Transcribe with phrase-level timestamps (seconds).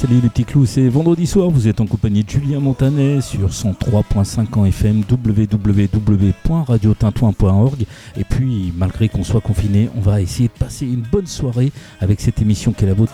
[0.00, 3.50] Salut les petits clous, c'est vendredi soir, vous êtes en compagnie de Julien Montanet sur
[3.50, 7.84] 103.5 en FM, www.radiotintouin.org.
[8.16, 12.22] Et puis, malgré qu'on soit confiné, on va essayer de passer une bonne soirée avec
[12.22, 13.12] cette émission qui est la vôtre.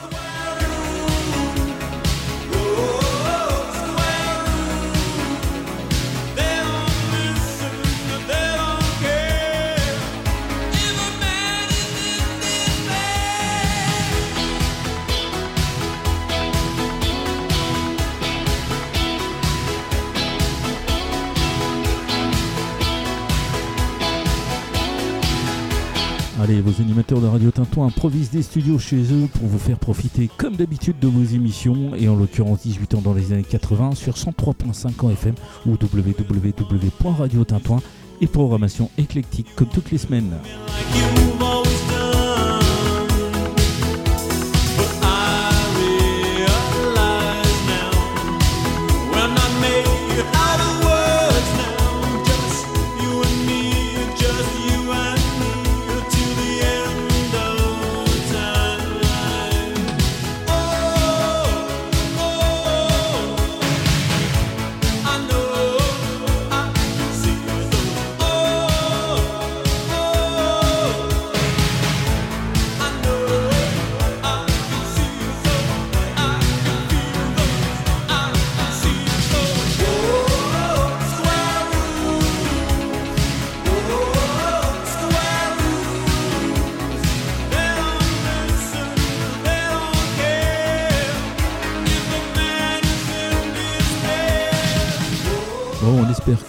[27.85, 32.09] Improvisent des studios chez eux pour vous faire profiter, comme d'habitude, de vos émissions, et
[32.09, 35.35] en l'occurrence 18 ans dans les années 80 sur 103.5 en FM
[35.67, 37.81] ou www.radiotintouin
[38.21, 40.33] et programmation éclectique comme toutes les semaines.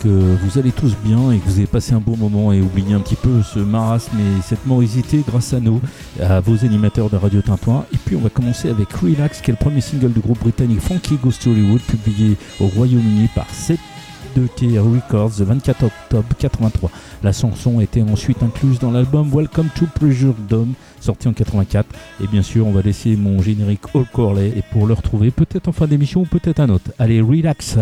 [0.09, 2.99] Vous allez tous bien et que vous avez passé un bon moment et oublié un
[2.99, 5.81] petit peu ce marasme et cette morosité grâce à nous,
[6.21, 7.85] à vos animateurs de Radio Tintouin.
[7.93, 10.81] Et puis on va commencer avec Relax, qui est le premier single du groupe britannique
[10.81, 16.91] Funky Goes to Hollywood, publié au Royaume-Uni par 7-2T Records le 24 octobre 83.
[17.23, 21.87] La chanson était ensuite incluse dans l'album Welcome to Pleasure Dome, sorti en 84.
[22.23, 25.67] Et bien sûr, on va laisser mon générique All Corley et pour le retrouver peut-être
[25.67, 26.91] en fin d'émission ou peut-être un autre.
[26.97, 27.77] Allez, relax!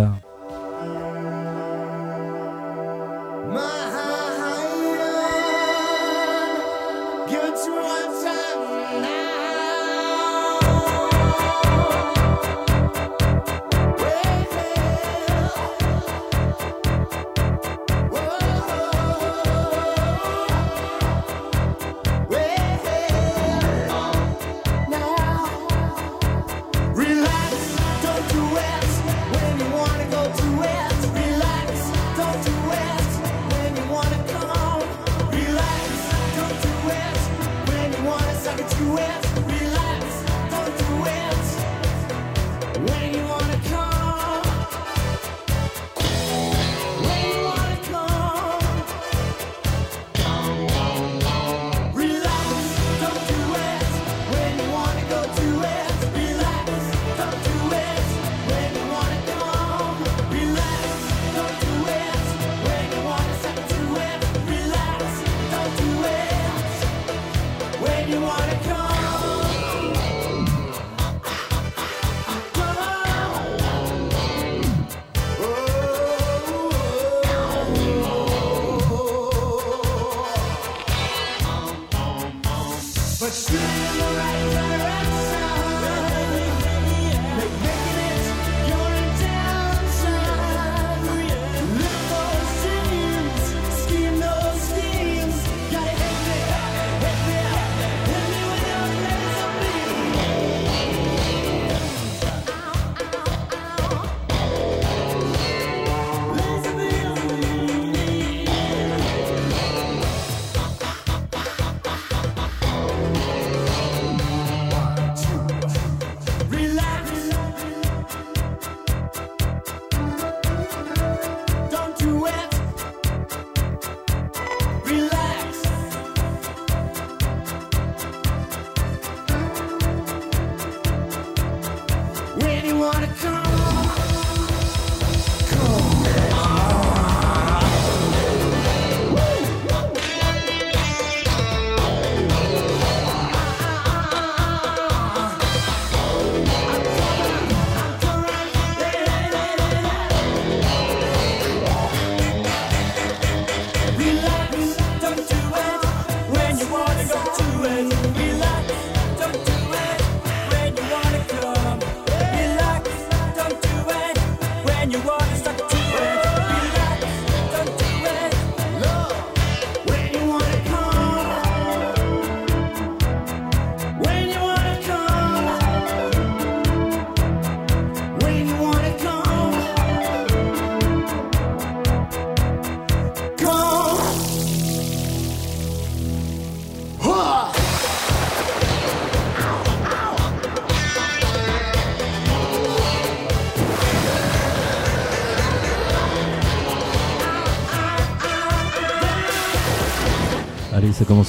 [3.55, 3.84] Relax,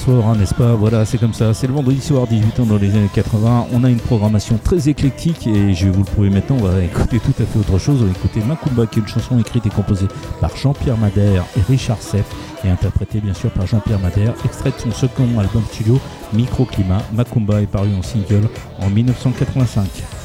[0.09, 1.53] Hein, n'est-ce pas Voilà, c'est comme ça.
[1.53, 3.67] C'est le vendredi soir, 18 ans dans les années 80.
[3.73, 6.55] On a une programmation très éclectique et je vais vous le prouver maintenant.
[6.61, 8.01] On va écouter tout à fait autre chose.
[8.01, 10.07] On va écouter Macumba, qui est une chanson écrite et composée
[10.39, 12.25] par Jean-Pierre Madère et Richard Seff
[12.63, 15.99] et interprétée bien sûr par Jean-Pierre Madère, extrait de son second album studio
[16.31, 17.03] Microclimat.
[17.13, 18.47] Macumba est paru en single
[18.79, 20.16] en 1985.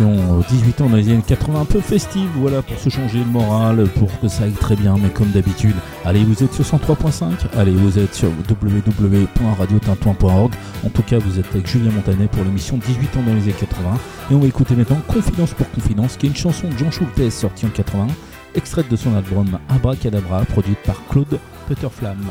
[0.00, 3.24] Émission 18 ans dans les années 80, un peu festive, voilà, pour se changer le
[3.24, 5.74] moral, pour que ça aille très bien, mais comme d'habitude,
[6.04, 10.52] allez, vous êtes sur 103.5, allez, vous êtes sur www.radiotintouin.org,
[10.84, 13.52] en tout cas, vous êtes avec Julien Montanet pour l'émission 18 ans dans les années
[13.52, 13.98] 80,
[14.30, 17.30] et on va écouter maintenant Confidence pour Confidence, qui est une chanson de Jean Schultes
[17.30, 18.06] sortie en 80,
[18.54, 21.38] extraite de son album Abracadabra, produite par Claude
[21.68, 22.30] Petterflamme.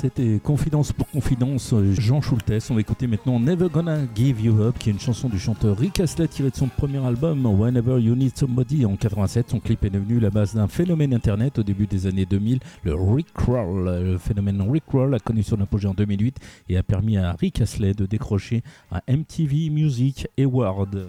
[0.00, 2.68] C'était Confidence pour Confidence, Jean Schultes.
[2.70, 5.76] On va écouter maintenant Never Gonna Give You Up, qui est une chanson du chanteur
[5.76, 9.50] Rick Astley tirée de son premier album Whenever You Need Somebody en 87.
[9.50, 12.94] Son clip est devenu la base d'un phénomène internet au début des années 2000, le
[12.94, 14.02] Rickroll.
[14.02, 16.38] Le phénomène Rickroll a connu son apogée en 2008
[16.70, 21.08] et a permis à Rick Astley de décrocher un MTV Music Award.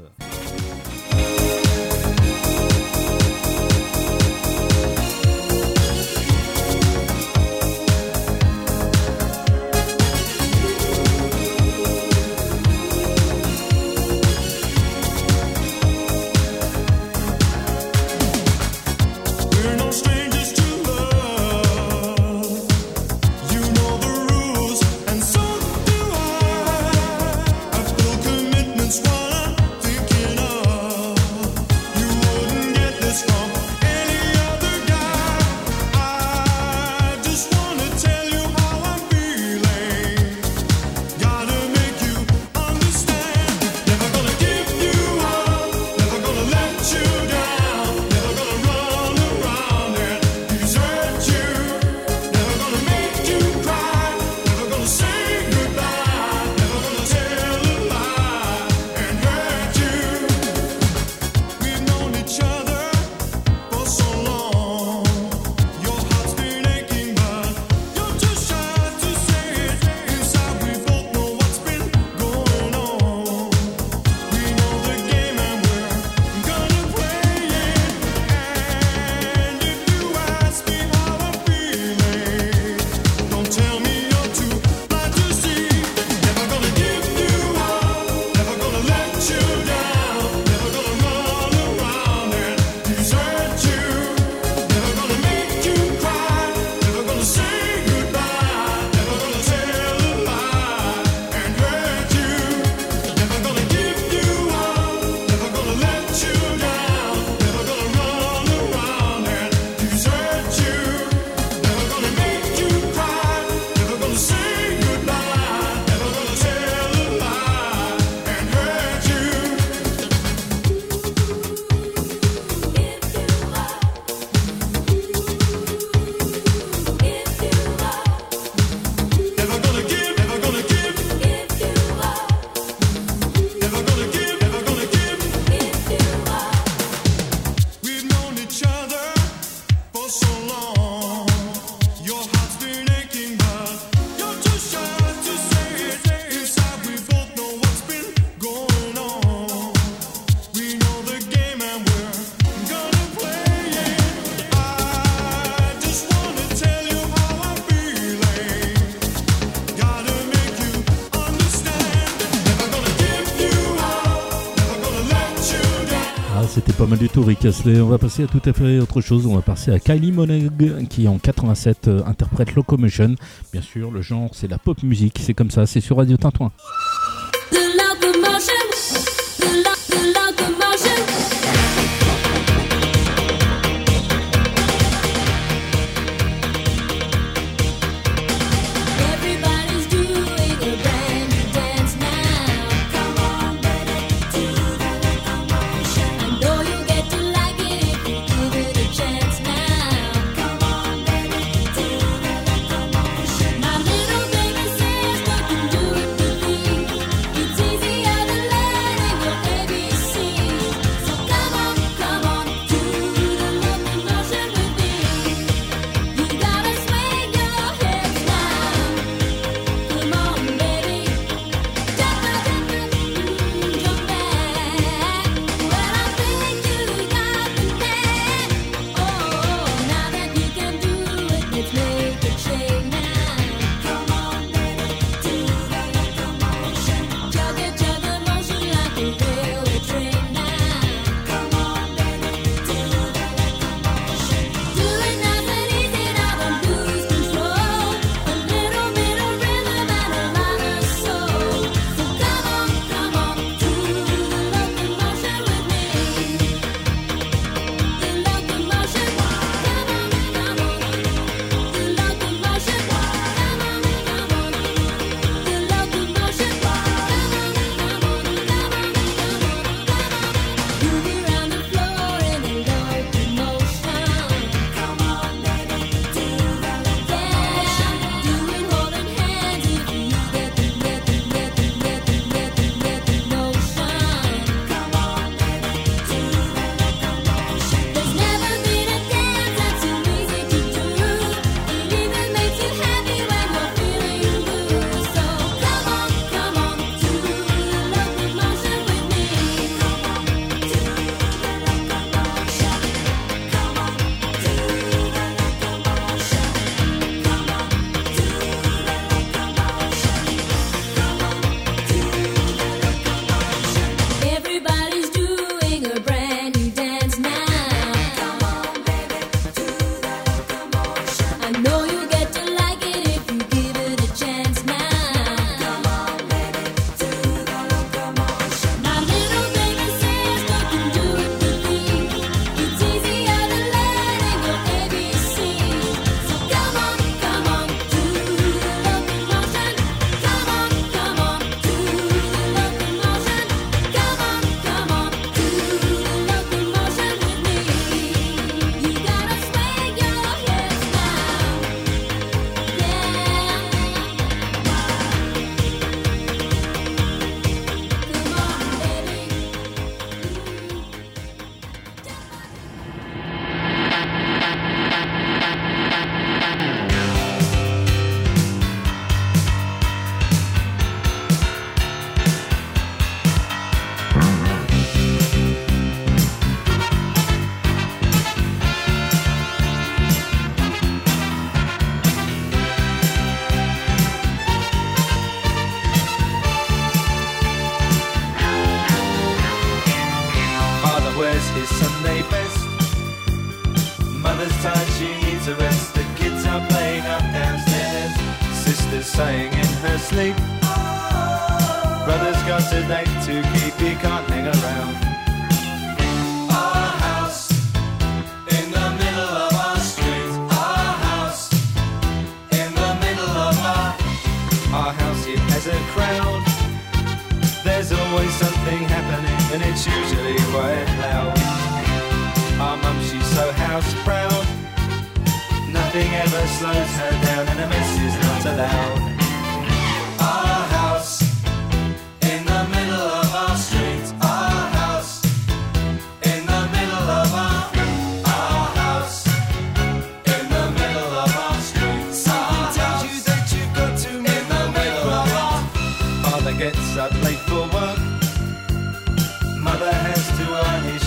[166.97, 169.25] Du tout, On va passer à tout à fait autre chose.
[169.25, 173.15] On va passer à Kylie Minogue qui en 87 euh, interprète Locomotion.
[173.53, 176.51] Bien sûr, le genre c'est la pop musique, c'est comme ça, c'est sur Radio Tintouin.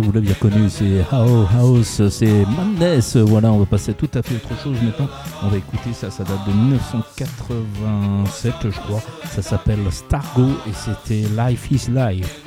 [0.00, 3.00] vous l'avez connu, c'est How House, c'est Mendes.
[3.26, 5.08] Voilà, on va passer à tout à fait autre chose maintenant.
[5.42, 9.02] On va écouter ça, ça date de 1987 je crois.
[9.30, 12.43] Ça s'appelle Stargo et c'était Life is Life.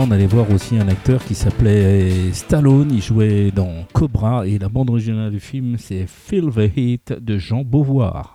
[0.00, 2.90] on allait voir aussi un acteur qui s'appelait Stallone.
[2.92, 7.38] Il jouait dans Cobra et la bande originale du film, c'est Feel the Heat de
[7.38, 8.34] Jean Beauvoir.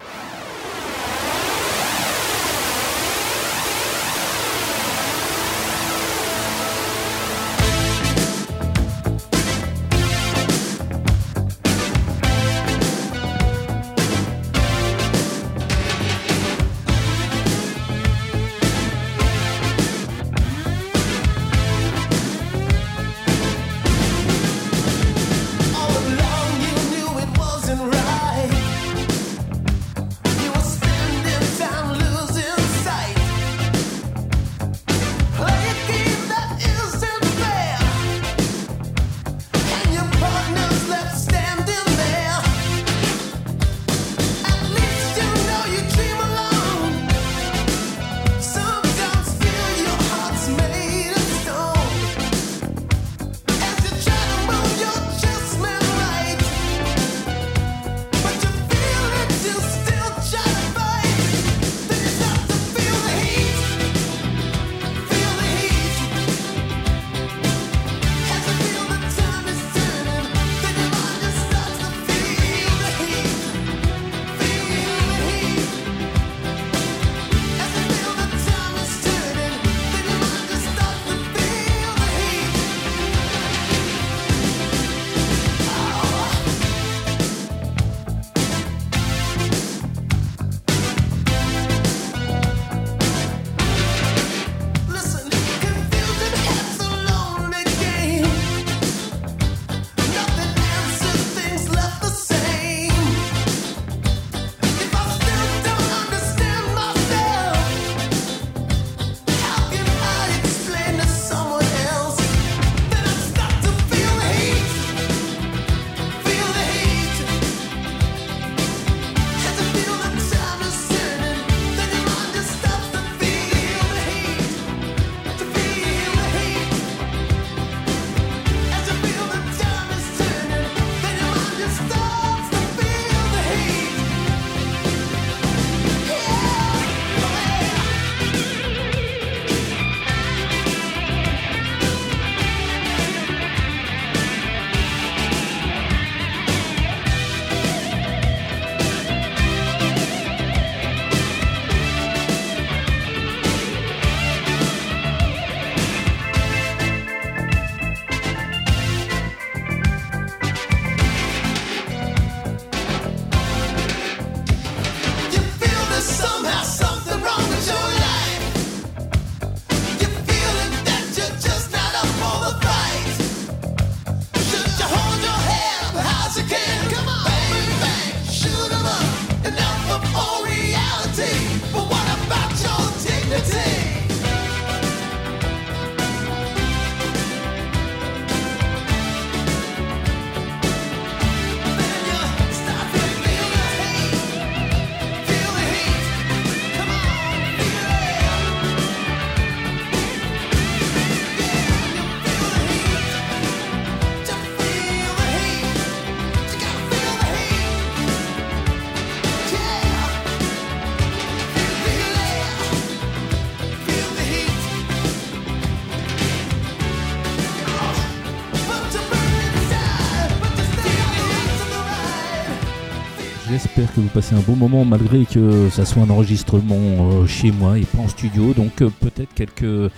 [224.13, 227.97] passer un bon moment malgré que ça soit un enregistrement euh, chez moi et pas
[227.97, 228.53] en studio.
[228.53, 229.91] Donc euh, peut-être quelques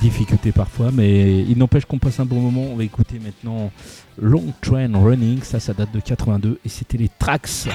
[0.00, 2.62] difficultés parfois, mais il n'empêche qu'on passe un bon moment.
[2.72, 3.70] On va écouter maintenant
[4.20, 7.68] Long Train Running, ça ça date de 82 et c'était les Tracks.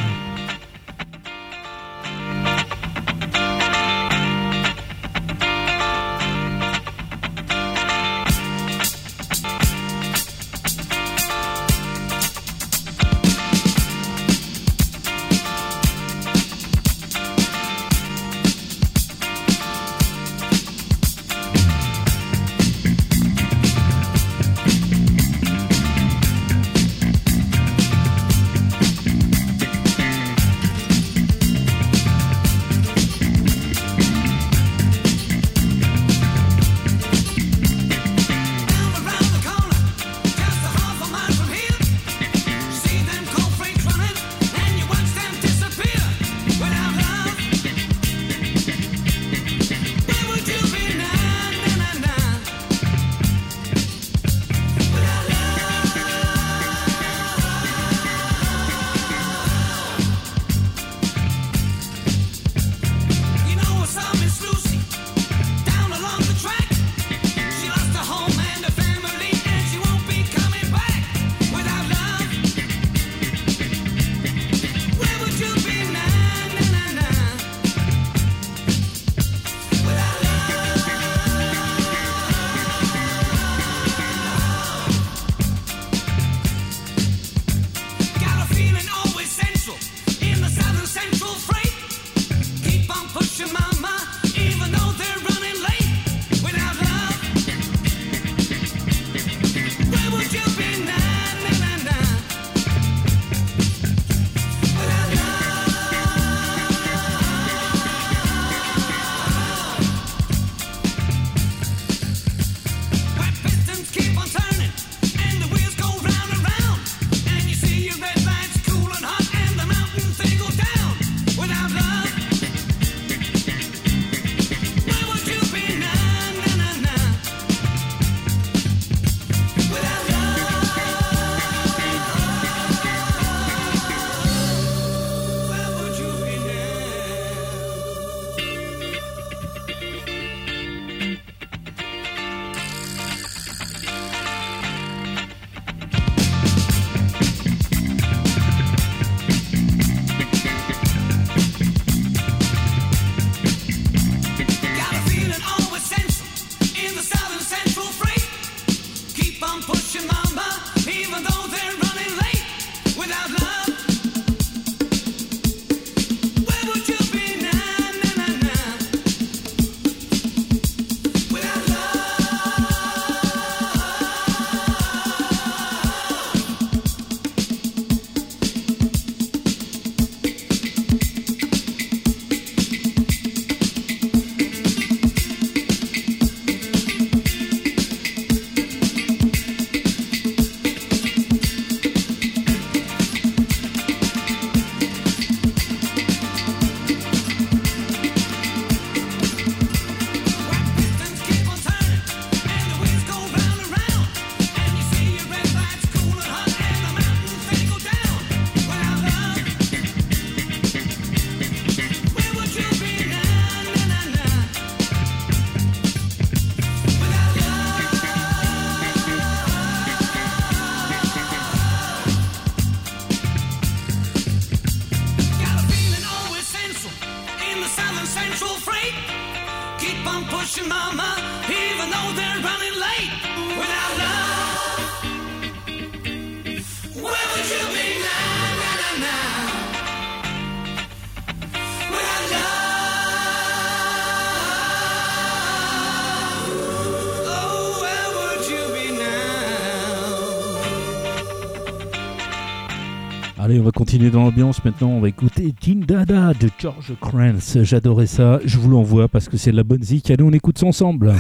[254.64, 254.90] Maintenant.
[254.90, 255.54] On va écouter
[255.86, 257.58] Dada de George Kranz.
[257.64, 258.40] J'adorais ça.
[258.46, 260.10] Je vous l'envoie parce que c'est de la bonne zik.
[260.12, 261.14] Allez, on écoute ensemble.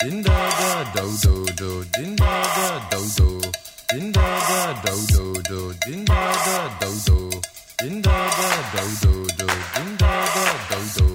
[0.00, 3.40] Din da da do do do, din da da do do,
[3.92, 7.30] din da da do do do, din da da do do,
[7.82, 11.06] din da da do do do, din da da do do,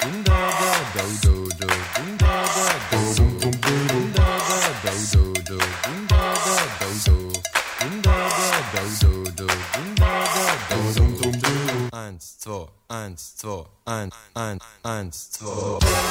[0.00, 5.14] din da da do do do, din da da do do, din da da do
[5.14, 7.18] do do, din da da do do,
[7.80, 11.50] din da da do do do, din da da do do do.
[11.92, 16.09] Eins, zwei, eins, zwei, ein, ein, eins, zwei.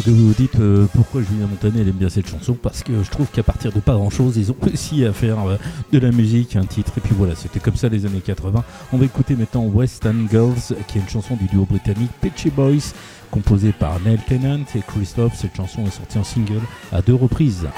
[0.00, 3.04] Sûr que vous vous dites euh, pourquoi Julien Montanet aime bien cette chanson parce que
[3.04, 5.56] je trouve qu'à partir de pas grand chose ils ont réussi à faire euh,
[5.92, 8.64] de la musique, un titre et puis voilà c'était comme ça les années 80.
[8.92, 12.50] On va écouter maintenant West End Girls qui est une chanson du duo britannique Peachy
[12.50, 12.92] Boys
[13.30, 15.36] composée par Neil Tennant et Christophe.
[15.36, 17.68] Cette chanson est sortie en single à deux reprises.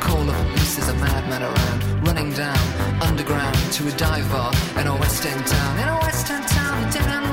[0.00, 2.06] Call the police, there's a madman around.
[2.06, 2.58] Running down
[3.02, 5.78] underground to a dive bar in a West End town.
[5.78, 7.27] In a West End town,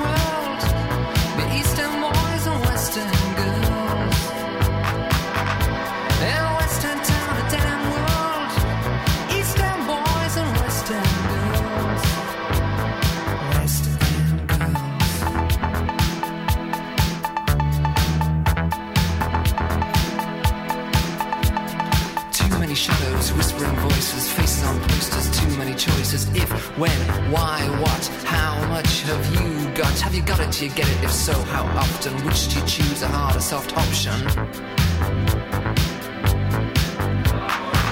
[26.15, 26.91] answers if, when,
[27.31, 29.99] why, what, how much have you got?
[29.99, 30.51] Have you got it?
[30.51, 31.03] Do you get it?
[31.03, 32.13] If so, how often?
[32.25, 34.19] Which do you choose, a hard or soft option?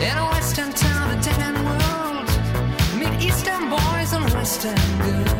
[0.01, 2.27] In a western town, a dead end world,
[2.97, 5.32] mid-Eastern boys and western girls.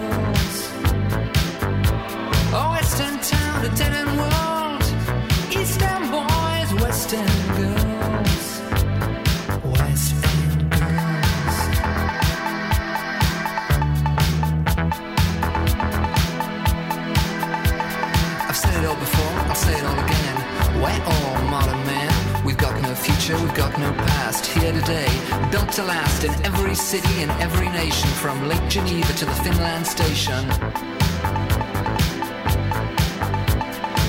[23.77, 24.45] No past.
[24.45, 25.07] Here today,
[25.51, 29.85] built to last in every city in every nation, from Lake Geneva to the Finland
[29.87, 30.43] station.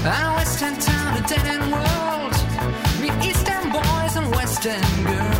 [0.06, 2.34] A western town, a dead end world.
[3.00, 5.33] Meet eastern boys and western girls.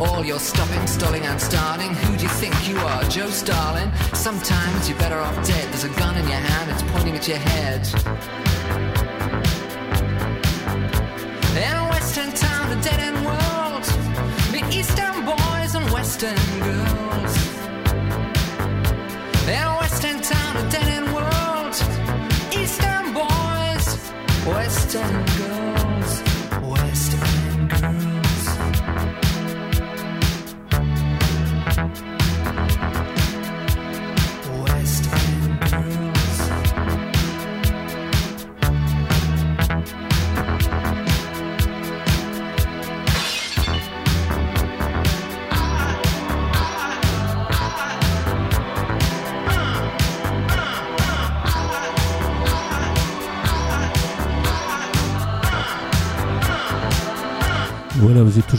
[0.00, 1.94] All your stopping, stalling, and starting.
[1.94, 3.90] Who do you think you are, Joe Stalin?
[4.14, 5.68] Sometimes you're better off dead.
[5.68, 7.86] There's a gun in your hand, it's pointing at your head.
[11.56, 13.84] In a western town, a dead end world.
[14.52, 16.91] Meet eastern boys and western girls.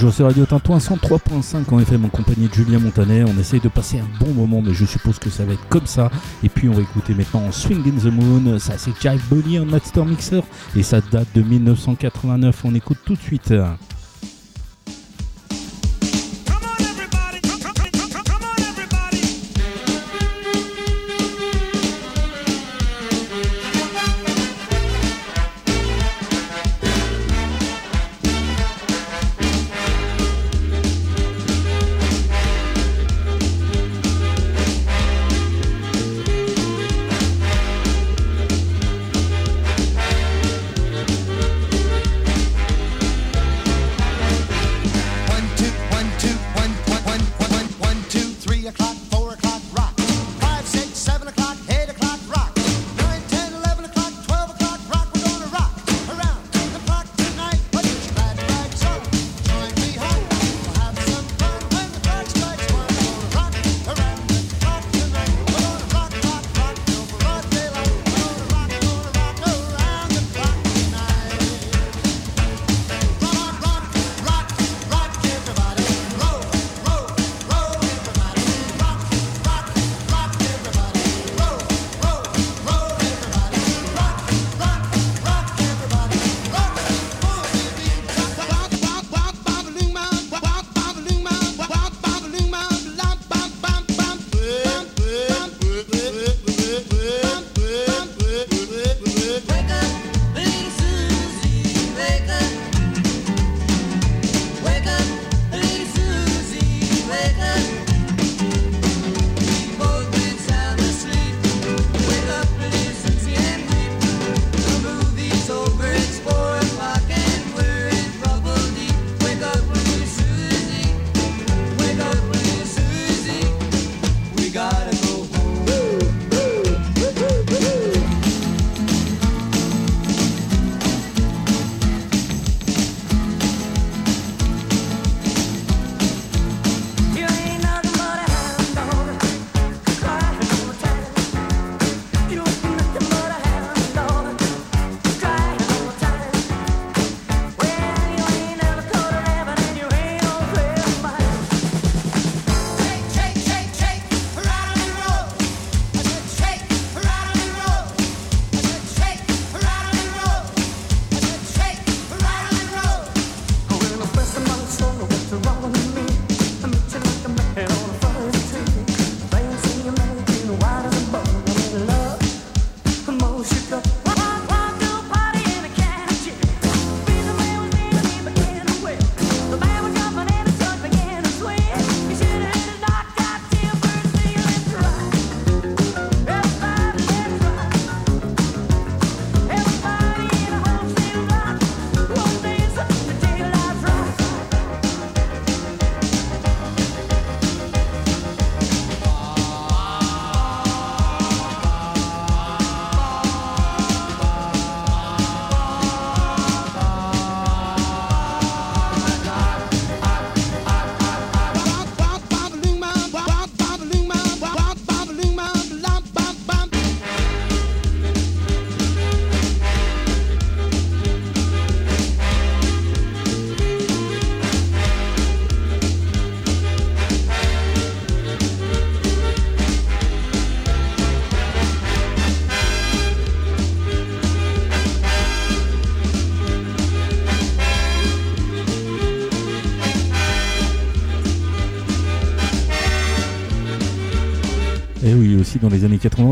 [0.04, 3.24] Toujours sur Radio Tintouin 103.5 en FM en compagnie de Julien Montanet.
[3.24, 5.86] On essaye de passer un bon moment, mais je suppose que ça va être comme
[5.86, 6.12] ça.
[6.44, 8.60] Et puis on va écouter maintenant Swing in the Moon.
[8.60, 10.42] Ça, c'est Jive Bonnie en Master Mixer
[10.76, 12.66] et ça date de 1989.
[12.66, 13.54] On écoute tout de suite.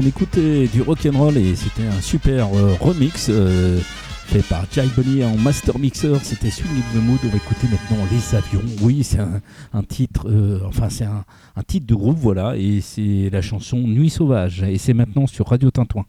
[0.02, 3.80] on écoutait du rock'n'roll et c'était un super euh, remix euh,
[4.26, 6.16] fait par Jai Bonnier en master mixer.
[6.24, 7.20] C'était Swing in the Mood.
[7.24, 8.64] On va écouter maintenant Les Avions.
[8.82, 11.24] Oui, c'est un, titre, euh, enfin, c'est un,
[11.68, 14.64] titre de groupe, voilà, et c'est la chanson Nuit Sauvage.
[14.64, 16.06] Et c'est maintenant sur Radio Tintouin.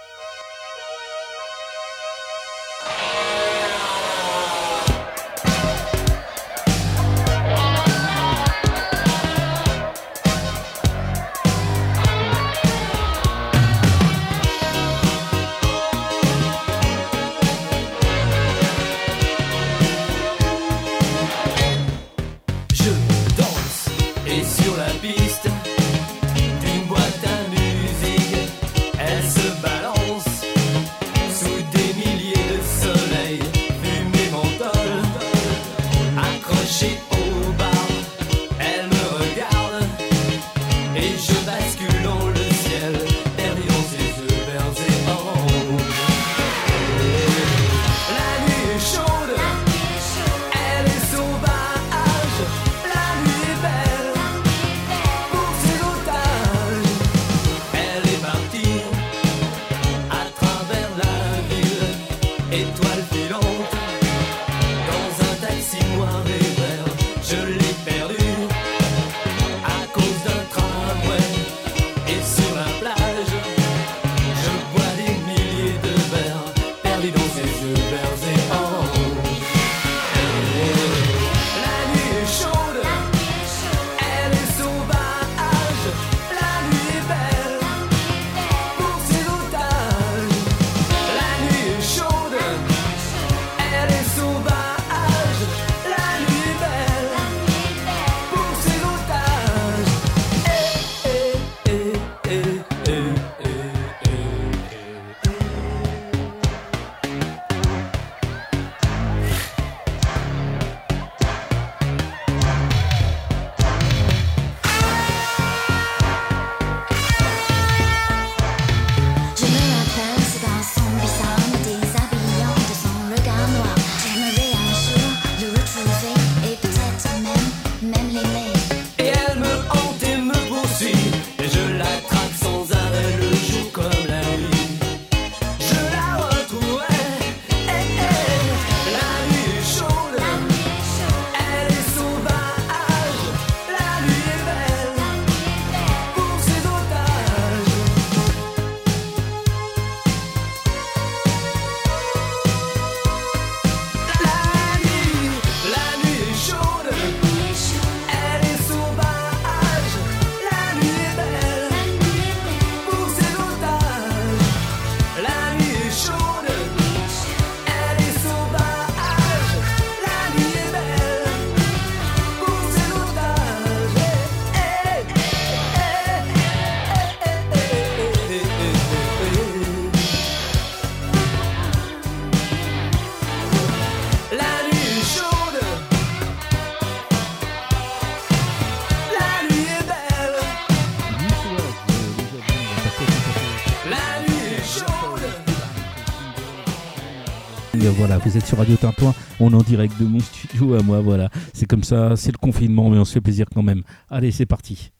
[198.29, 201.29] vous êtes sur Radio Tintoin, on est en direct de mon studio à moi, voilà.
[201.55, 203.83] C'est comme ça, c'est le confinement, mais on se fait plaisir quand même.
[204.11, 204.93] Allez, c'est parti.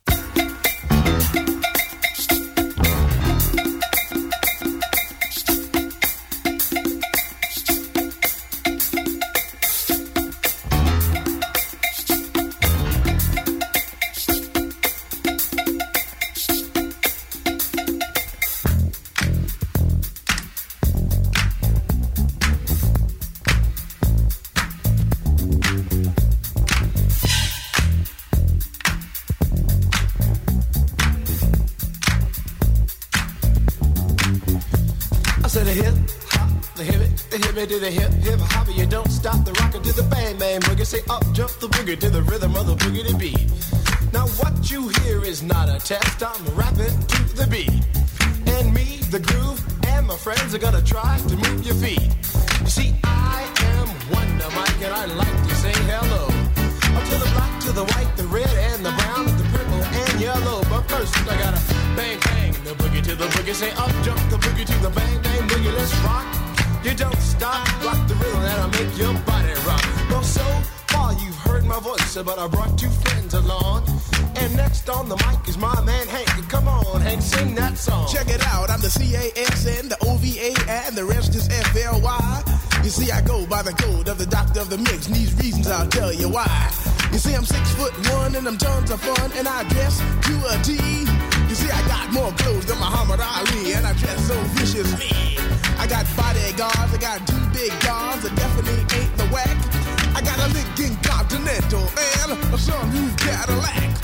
[41.93, 44.13] boogie to the rhythm of the boogie to beat.
[44.13, 46.23] Now what you hear is not a test.
[46.23, 46.45] I'm
[78.83, 82.43] the C-A-S-N, the O-V-A, and the rest is F-L-Y.
[82.83, 85.33] You see, I go by the code of the doctor of the mix, and these
[85.39, 86.51] reasons I'll tell you why.
[87.13, 90.35] You see, I'm six foot one, and I'm tons of fun, and I dress to
[90.51, 90.75] a T.
[91.47, 95.15] You see, I got more clothes than Muhammad Ali, and I dress so viciously.
[95.79, 99.55] I got bodyguards, I got two big guns, that definitely ain't the whack.
[100.19, 103.95] I got a Lincoln Continental and a sunroof Cadillac.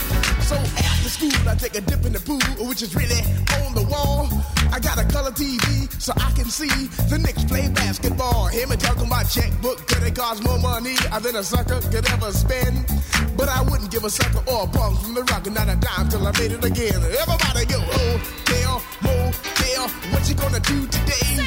[0.46, 3.26] So after school, I take a dip in the pool, which is really
[3.66, 4.30] on the wall.
[4.72, 6.68] I got a color TV so I can see
[7.08, 8.46] the Knicks play basketball.
[8.48, 12.32] Hear me talking about checkbook, could it cost more money than a sucker could ever
[12.32, 12.86] spend?
[13.36, 15.76] But I wouldn't give a sucker or a punk from the rock and not a
[15.76, 16.94] dime till I made it again.
[16.96, 21.38] Everybody go, hotel, motel, what you gonna do today?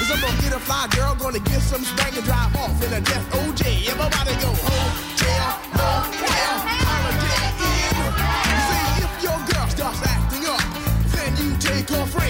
[0.00, 2.92] Is I'm gonna get a fly girl, gonna get some spank and drive off in
[2.92, 3.88] a death OJ.
[3.92, 6.54] Everybody go, hotel, motel,
[6.86, 7.98] Holiday Inn.
[8.50, 10.62] You see, if your girl starts acting up,
[11.14, 12.29] then you take her friend.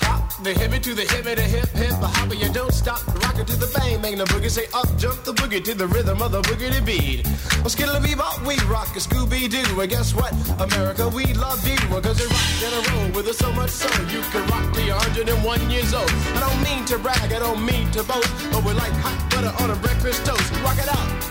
[0.11, 3.37] hop, the hippie to the hip, the hip hip, a hopper, you don't stop, rock
[3.39, 6.21] it to the bang, bang the boogie, say up, jump the boogie to the rhythm
[6.21, 7.25] of the boogity beat.
[7.61, 10.31] Well, skittle bebop, we rock a Scooby Doo, and guess what?
[10.59, 13.87] America, we love you, cause you rock in a row with us so much so
[14.11, 16.09] you can rock you're 101 years old.
[16.35, 19.53] I don't mean to brag, I don't mean to boast, but we're like hot butter
[19.63, 20.51] on a breakfast toast.
[20.63, 21.30] Rock it out.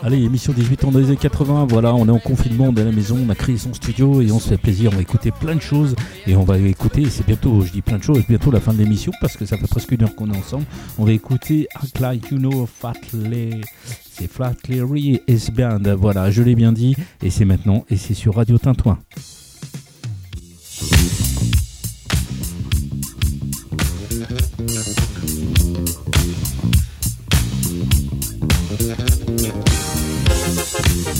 [0.00, 2.80] Allez, émission 18 ans dans les années 80, voilà, on est en confinement, on est
[2.80, 5.02] à la maison, on a créé son studio et on se fait plaisir, on va
[5.02, 5.96] écouter plein de choses
[6.28, 8.78] et on va écouter, c'est bientôt, je dis plein de choses, bientôt la fin de
[8.78, 10.66] l'émission parce que ça fait presque une heure qu'on est ensemble,
[10.98, 13.60] on va écouter Act Like You Know Fatley,
[14.12, 18.36] c'est Flatlery S Band, voilà, je l'ai bien dit et c'est maintenant et c'est sur
[18.36, 18.98] Radio Tintouin.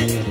[0.00, 0.29] you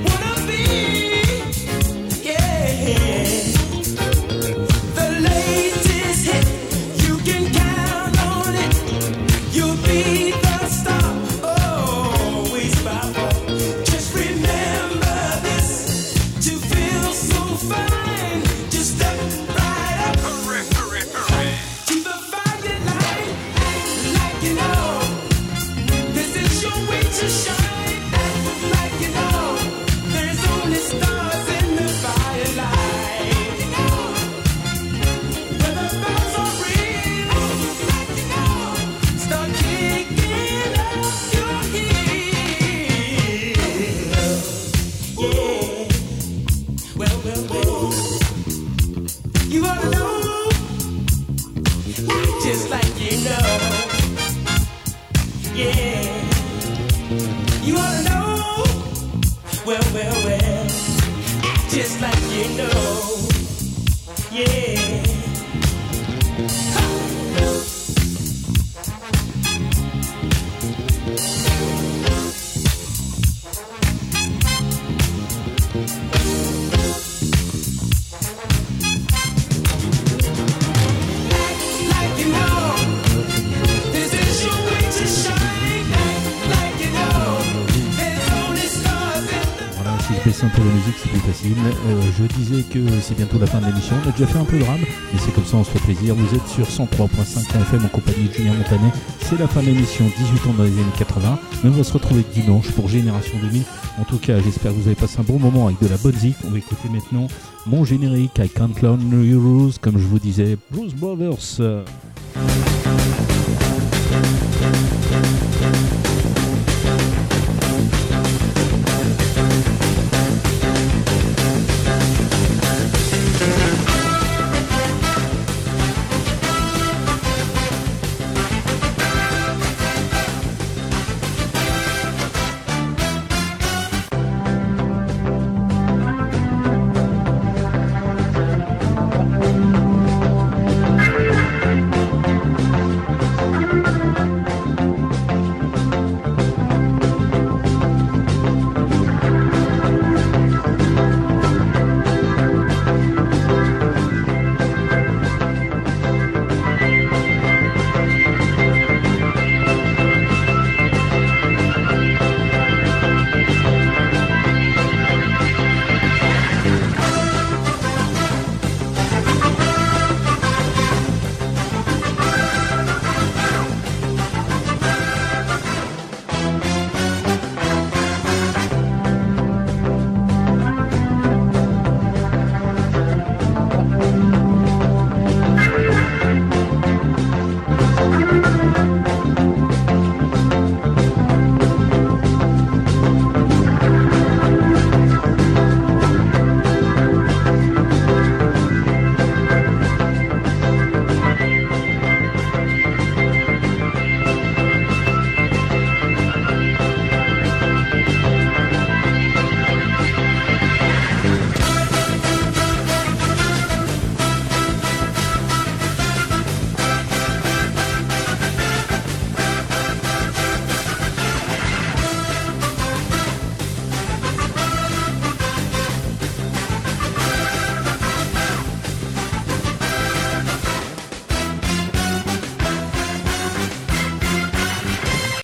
[91.52, 93.96] Euh, je disais que c'est bientôt la fin de l'émission.
[94.04, 94.80] On a déjà fait un peu de rame,
[95.12, 96.14] mais c'est comme ça, on se fait plaisir.
[96.14, 98.92] Vous êtes sur 103.5 FM en compagnie de Julien Montanet.
[99.20, 101.38] C'est la fin de l'émission, 18 ans dans les années 80.
[101.64, 103.62] Mais on va se retrouver dimanche pour Génération 2000.
[104.00, 106.16] En tout cas, j'espère que vous avez passé un bon moment avec de la bonne
[106.16, 106.36] zik.
[106.46, 107.26] On va écouter maintenant
[107.66, 111.60] mon générique I Can't Learn New Rules, comme je vous disais, Blues Brothers.